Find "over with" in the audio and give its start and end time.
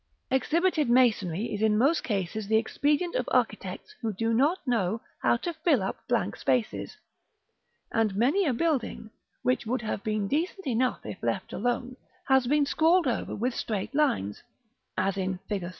13.05-13.53